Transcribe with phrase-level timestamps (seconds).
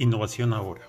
[0.00, 0.80] Innovación ahora.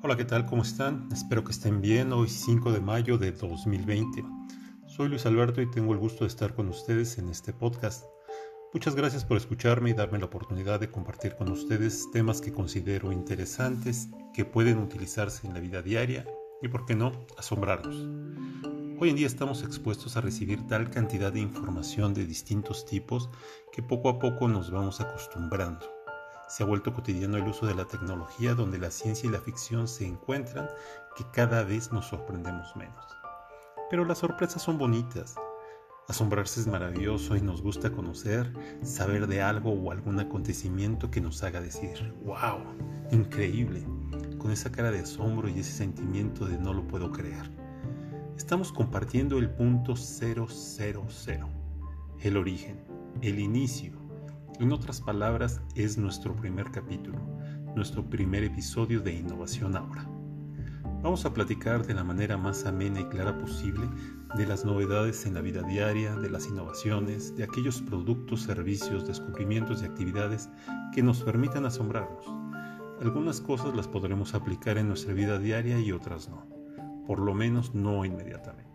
[0.00, 0.46] Hola, ¿qué tal?
[0.46, 1.08] ¿Cómo están?
[1.12, 2.12] Espero que estén bien.
[2.12, 4.24] Hoy 5 de mayo de 2020.
[4.86, 8.04] Soy Luis Alberto y tengo el gusto de estar con ustedes en este podcast.
[8.72, 13.10] Muchas gracias por escucharme y darme la oportunidad de compartir con ustedes temas que considero
[13.10, 16.24] interesantes, que pueden utilizarse en la vida diaria
[16.62, 17.96] y, por qué no, asombrarnos.
[19.00, 23.28] Hoy en día estamos expuestos a recibir tal cantidad de información de distintos tipos
[23.72, 25.95] que poco a poco nos vamos acostumbrando.
[26.48, 29.88] Se ha vuelto cotidiano el uso de la tecnología donde la ciencia y la ficción
[29.88, 30.68] se encuentran
[31.16, 33.04] que cada vez nos sorprendemos menos.
[33.90, 35.34] Pero las sorpresas son bonitas.
[36.06, 41.42] Asombrarse es maravilloso y nos gusta conocer, saber de algo o algún acontecimiento que nos
[41.42, 42.60] haga decir, wow,
[43.10, 43.84] increíble,
[44.38, 47.50] con esa cara de asombro y ese sentimiento de no lo puedo creer.
[48.36, 50.46] Estamos compartiendo el punto 000,
[52.20, 52.84] el origen,
[53.20, 54.05] el inicio,
[54.60, 57.18] en otras palabras, es nuestro primer capítulo,
[57.74, 60.08] nuestro primer episodio de Innovación Ahora.
[61.02, 63.86] Vamos a platicar de la manera más amena y clara posible
[64.34, 69.82] de las novedades en la vida diaria, de las innovaciones, de aquellos productos, servicios, descubrimientos
[69.82, 70.48] y actividades
[70.94, 72.24] que nos permitan asombrarnos.
[73.00, 76.46] Algunas cosas las podremos aplicar en nuestra vida diaria y otras no,
[77.06, 78.65] por lo menos no inmediatamente.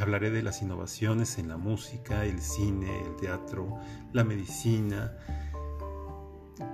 [0.00, 3.78] Hablaré de las innovaciones en la música, el cine, el teatro,
[4.14, 5.12] la medicina,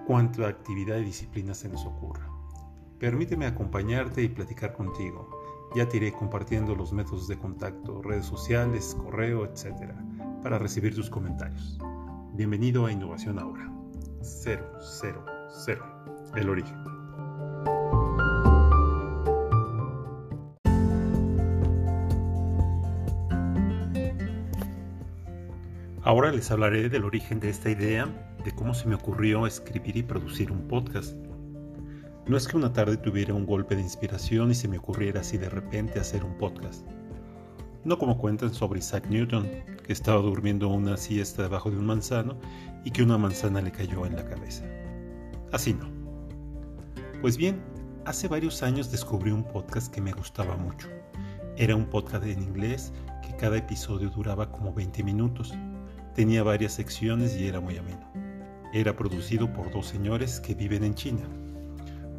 [0.06, 2.30] cuánta actividad y disciplina se nos ocurra.
[3.00, 5.28] Permíteme acompañarte y platicar contigo.
[5.74, 9.92] Ya te iré compartiendo los métodos de contacto, redes sociales, correo, etc.
[10.40, 11.78] para recibir tus comentarios.
[12.34, 13.68] Bienvenido a Innovación Ahora.
[14.22, 14.60] 000.
[16.36, 16.95] El origen.
[26.06, 28.06] Ahora les hablaré del origen de esta idea,
[28.44, 31.16] de cómo se me ocurrió escribir y producir un podcast.
[32.28, 35.36] No es que una tarde tuviera un golpe de inspiración y se me ocurriera así
[35.36, 36.86] de repente hacer un podcast.
[37.82, 39.48] No como cuentan sobre Isaac Newton,
[39.84, 42.38] que estaba durmiendo una siesta debajo de un manzano
[42.84, 44.64] y que una manzana le cayó en la cabeza.
[45.50, 45.90] Así no.
[47.20, 47.60] Pues bien,
[48.04, 50.86] hace varios años descubrí un podcast que me gustaba mucho.
[51.56, 52.92] Era un podcast en inglés
[53.26, 55.52] que cada episodio duraba como 20 minutos
[56.16, 58.10] Tenía varias secciones y era muy ameno.
[58.72, 61.28] Era producido por dos señores que viven en China.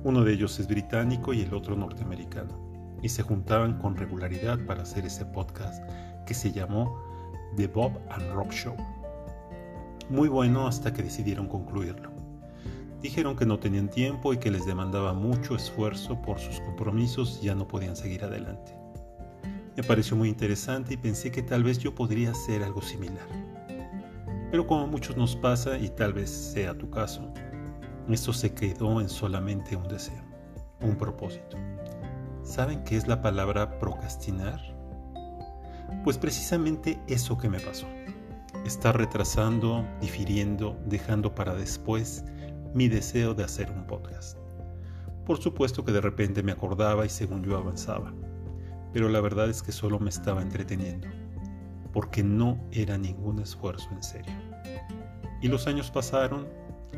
[0.03, 2.99] Uno de ellos es británico y el otro norteamericano.
[3.01, 5.83] Y se juntaban con regularidad para hacer ese podcast
[6.27, 7.01] que se llamó
[7.55, 8.75] The Bob and Rob Show.
[10.11, 12.11] Muy bueno hasta que decidieron concluirlo.
[13.01, 17.47] Dijeron que no tenían tiempo y que les demandaba mucho esfuerzo por sus compromisos y
[17.47, 18.77] ya no podían seguir adelante.
[19.75, 23.56] Me pareció muy interesante y pensé que tal vez yo podría hacer algo similar.
[24.51, 27.33] Pero como a muchos nos pasa, y tal vez sea tu caso,
[28.09, 30.23] esto se quedó en solamente un deseo,
[30.81, 31.57] un propósito.
[32.43, 34.61] ¿Saben qué es la palabra procrastinar?
[36.05, 37.87] Pues precisamente eso que me pasó.
[38.65, 42.23] Estar retrasando, difiriendo, dejando para después
[42.73, 44.37] mi deseo de hacer un podcast.
[45.25, 48.13] Por supuesto que de repente me acordaba y según yo avanzaba,
[48.93, 51.09] pero la verdad es que solo me estaba entreteniendo
[51.97, 54.31] porque no era ningún esfuerzo en serio.
[55.41, 56.47] Y los años pasaron,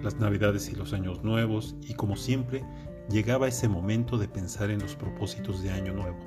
[0.03, 2.65] las navidades y los años nuevos, y como siempre,
[3.09, 6.19] llegaba ese momento de pensar en los propósitos de año nuevo.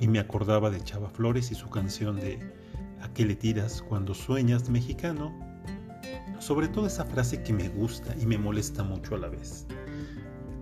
[0.00, 2.40] Y me acordaba de Chava Flores y su canción de
[3.02, 5.32] ¿A qué le tiras cuando sueñas mexicano?
[6.40, 9.64] Sobre todo esa frase que me gusta y me molesta mucho a la vez.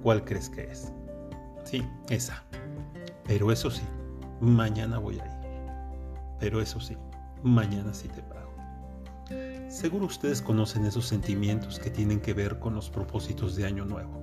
[0.02, 0.92] ¿Cuál crees que es?
[1.64, 2.44] Sí, esa.
[3.24, 3.84] Pero eso sí,
[4.42, 5.34] mañana voy a ir.
[6.38, 6.94] Pero eso sí,
[7.44, 8.54] mañana sí te pago.
[9.68, 14.22] Seguro ustedes conocen esos sentimientos que tienen que ver con los propósitos de Año Nuevo,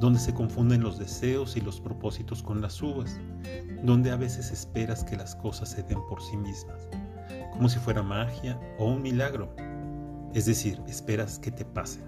[0.00, 3.18] donde se confunden los deseos y los propósitos con las uvas,
[3.82, 6.88] donde a veces esperas que las cosas se den por sí mismas,
[7.52, 9.54] como si fuera magia o un milagro,
[10.34, 12.04] es decir, esperas que te pasen,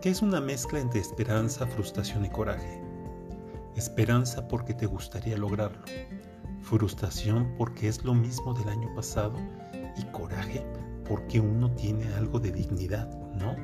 [0.00, 2.82] que es una mezcla entre esperanza, frustración y coraje.
[3.76, 5.84] Esperanza porque te gustaría lograrlo,
[6.68, 9.34] frustración porque es lo mismo del año pasado
[9.96, 10.64] y coraje
[11.08, 13.56] porque uno tiene algo de dignidad, ¿no?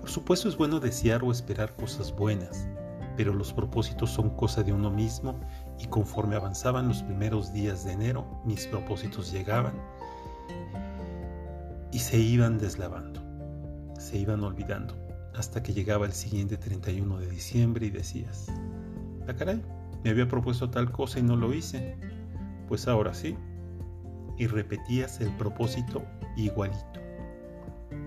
[0.00, 2.66] Por supuesto es bueno desear o esperar cosas buenas,
[3.16, 5.38] pero los propósitos son cosa de uno mismo
[5.78, 9.74] y conforme avanzaban los primeros días de enero, mis propósitos llegaban
[11.92, 13.20] y se iban deslavando,
[14.00, 14.96] se iban olvidando,
[15.36, 18.48] hasta que llegaba el siguiente 31 de diciembre y decías,
[19.26, 19.81] ¿la ah?
[20.04, 21.96] Me había propuesto tal cosa y no lo hice.
[22.68, 23.36] Pues ahora sí.
[24.38, 26.04] Y repetías el propósito
[26.36, 27.00] igualito.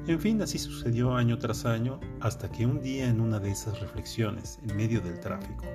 [0.08, 3.80] En fin, así sucedió año tras año hasta que un día en una de esas
[3.80, 5.66] reflexiones, en medio del tráfico,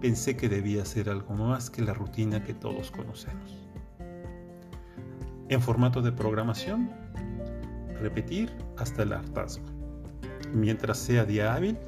[0.00, 3.66] pensé que debía ser algo más que la rutina que todos conocemos.
[5.48, 6.90] En formato de programación,
[8.00, 9.64] repetir hasta el hartazgo.
[10.52, 11.78] Mientras sea día hábil,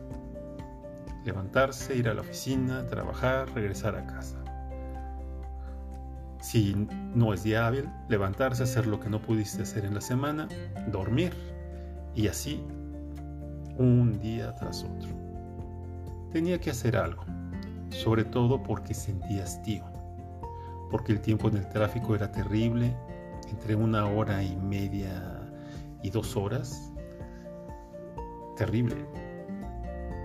[1.29, 4.39] levantarse, ir a la oficina, trabajar, regresar a casa.
[6.41, 6.75] Si
[7.15, 10.49] no es día hábil, levantarse, hacer lo que no pudiste hacer en la semana,
[10.91, 11.35] dormir
[12.15, 12.65] y así
[13.77, 15.11] un día tras otro.
[16.33, 17.25] Tenía que hacer algo,
[17.91, 19.85] sobre todo porque sentía hastío,
[20.91, 22.97] porque el tiempo en el tráfico era terrible,
[23.51, 25.43] entre una hora y media
[26.03, 26.91] y dos horas,
[28.57, 28.97] terrible,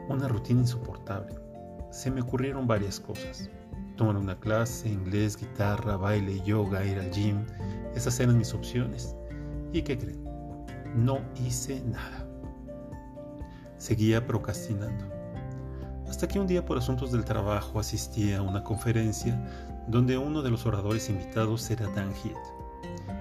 [0.10, 1.36] una rutina insoportable.
[1.92, 3.50] Se me ocurrieron varias cosas.
[3.96, 7.46] Tomar una clase, inglés, guitarra, baile, yoga, ir al gym.
[7.96, 9.16] Esas eran mis opciones.
[9.72, 10.24] ¿Y qué creen?
[10.96, 12.28] No hice nada.
[13.78, 15.06] Seguía procrastinando.
[16.08, 19.40] Hasta que un día por asuntos del trabajo asistí a una conferencia
[19.88, 22.64] donde uno de los oradores invitados era Dan Heath.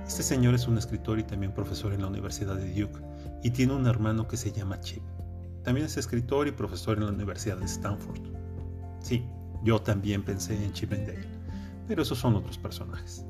[0.07, 3.01] Este señor es un escritor y también profesor en la Universidad de Duke
[3.43, 5.03] y tiene un hermano que se llama Chip.
[5.63, 8.21] También es escritor y profesor en la Universidad de Stanford.
[9.01, 9.25] Sí,
[9.65, 10.93] yo también pensé en Chip
[11.87, 13.25] pero esos son otros personajes.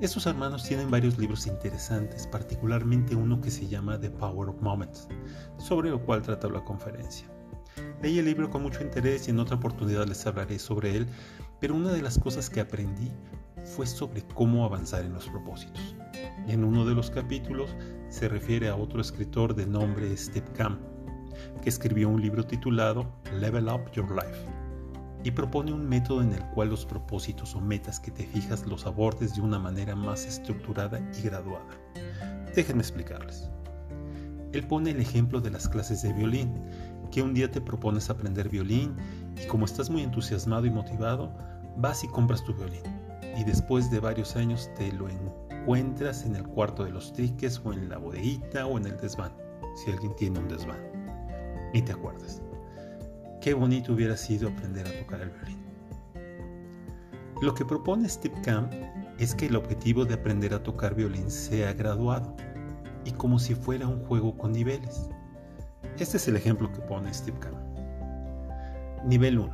[0.00, 5.08] Estos hermanos tienen varios libros interesantes, particularmente uno que se llama The Power of Moments,
[5.58, 7.28] sobre lo cual trata la conferencia.
[8.02, 11.06] Leí el libro con mucho interés y en otra oportunidad les hablaré sobre él,
[11.60, 13.10] pero una de las cosas que aprendí
[13.76, 15.94] fue sobre cómo avanzar en los propósitos.
[16.48, 17.70] En uno de los capítulos
[18.08, 20.80] se refiere a otro escritor de nombre Steve Camp,
[21.62, 23.06] que escribió un libro titulado
[23.38, 24.60] Level Up Your Life
[25.22, 28.86] y propone un método en el cual los propósitos o metas que te fijas los
[28.86, 31.66] abordes de una manera más estructurada y graduada.
[32.54, 33.50] Déjenme explicarles.
[34.52, 36.52] Él pone el ejemplo de las clases de violín,
[37.12, 38.96] que un día te propones aprender violín
[39.42, 41.32] y como estás muy entusiasmado y motivado,
[41.76, 42.82] vas y compras tu violín.
[43.36, 47.72] Y después de varios años te lo encuentras en el cuarto de los triques o
[47.72, 49.32] en la bodeguita o en el desván,
[49.76, 50.99] si alguien tiene un desván
[51.72, 52.42] ni te acuerdas.
[53.40, 55.58] Qué bonito hubiera sido aprender a tocar el violín.
[57.40, 58.70] Lo que propone Steve Camp
[59.18, 62.36] es que el objetivo de aprender a tocar violín sea graduado
[63.04, 65.08] y como si fuera un juego con niveles.
[65.98, 67.56] Este es el ejemplo que pone Steve Camp.
[69.06, 69.52] Nivel 1.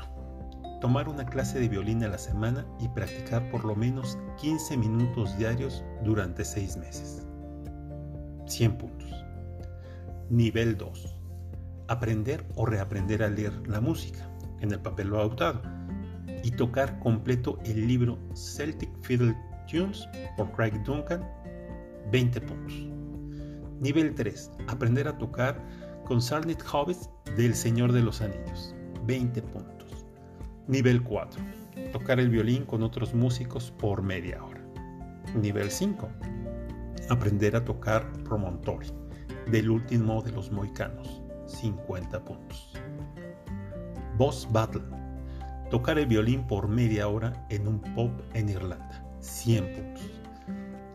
[0.81, 5.37] Tomar una clase de violín a la semana y practicar por lo menos 15 minutos
[5.39, 7.27] diarios durante 6 meses.
[8.47, 9.11] 100 puntos.
[10.29, 11.16] Nivel 2
[11.89, 14.29] aprender o reaprender a leer la música
[14.61, 15.63] en el papel adoptado
[16.43, 19.37] y tocar completo el libro Celtic Fiddle
[19.71, 21.29] Tunes por Craig Duncan,
[22.13, 22.87] 20 puntos.
[23.81, 24.51] Nivel 3.
[24.69, 25.61] Aprender a tocar
[26.05, 28.75] con Sarnit Hobbits del Señor de los Anillos,
[29.07, 30.07] 20 puntos.
[30.69, 31.43] Nivel 4.
[31.93, 34.65] Tocar el violín con otros músicos por media hora.
[35.35, 36.09] Nivel 5.
[37.11, 38.89] Aprender a tocar Promontory,
[39.51, 42.73] del último de los moicanos, 50 puntos.
[44.17, 44.83] Boss Battle.
[45.71, 49.05] Tocar el violín por media hora en un pub en Irlanda.
[49.21, 50.17] 100 puntos.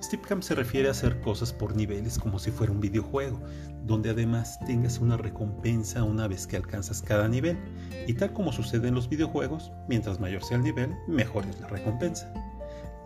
[0.02, 3.40] Steve Camp se refiere a hacer cosas por niveles como si fuera un videojuego,
[3.86, 7.58] donde además tengas una recompensa una vez que alcanzas cada nivel.
[8.08, 11.68] Y tal como sucede en los videojuegos, mientras mayor sea el nivel, mejor es la
[11.68, 12.34] recompensa.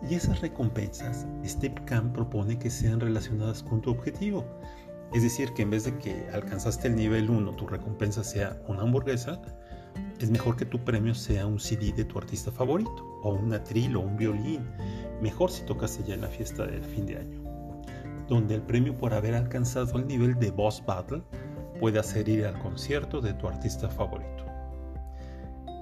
[0.08, 4.44] Y esas recompensas, Steve Camp propone que sean relacionadas con tu objetivo.
[5.14, 8.82] Es decir, que en vez de que alcanzaste el nivel 1, tu recompensa sea una
[8.82, 9.40] hamburguesa,
[10.20, 13.96] es mejor que tu premio sea un CD de tu artista favorito, o un atril
[13.96, 14.66] o un violín.
[15.20, 17.42] Mejor si tocaste ya en la fiesta del fin de año,
[18.28, 21.22] donde el premio por haber alcanzado el nivel de Boss Battle
[21.80, 24.44] puede hacer ir al concierto de tu artista favorito.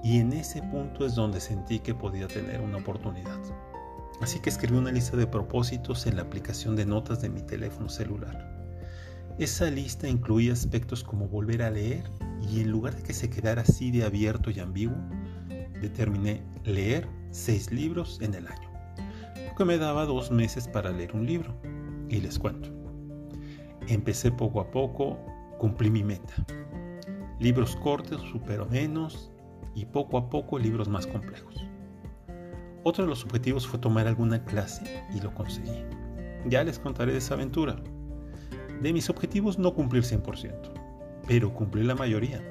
[0.03, 3.39] Y en ese punto es donde sentí que podía tener una oportunidad.
[4.21, 7.89] Así que escribí una lista de propósitos en la aplicación de notas de mi teléfono
[7.89, 8.54] celular.
[9.37, 12.09] Esa lista incluía aspectos como volver a leer
[12.49, 14.95] y en lugar de que se quedara así de abierto y ambiguo,
[15.81, 18.69] determiné leer seis libros en el año,
[19.45, 21.53] lo que me daba dos meses para leer un libro.
[22.07, 22.69] Y les cuento.
[23.87, 25.19] Empecé poco a poco,
[25.57, 26.33] cumplí mi meta.
[27.39, 29.31] Libros cortos supero menos
[29.75, 31.65] y poco a poco libros más complejos.
[32.83, 35.83] Otro de los objetivos fue tomar alguna clase y lo conseguí.
[36.47, 37.75] Ya les contaré de esa aventura.
[38.81, 40.53] De mis objetivos no cumplir 100%,
[41.27, 42.41] pero cumplí la mayoría.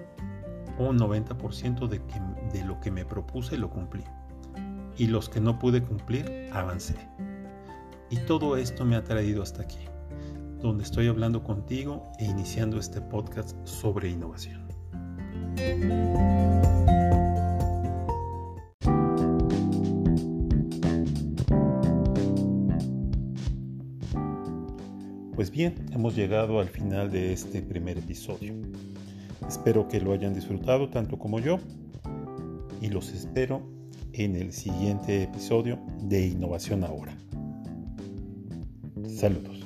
[0.78, 2.00] Un 90% de,
[2.52, 4.04] de lo que me propuse lo cumplí.
[4.96, 6.96] Y los que no pude cumplir, avancé.
[8.10, 9.86] Y todo esto me ha traído hasta aquí,
[10.60, 14.64] donde estoy hablando contigo e iniciando este podcast sobre innovación.
[25.54, 28.54] Bien, hemos llegado al final de este primer episodio.
[29.46, 31.60] Espero que lo hayan disfrutado tanto como yo
[32.80, 33.62] y los espero
[34.14, 37.16] en el siguiente episodio de Innovación Ahora.
[39.06, 39.60] Saludos.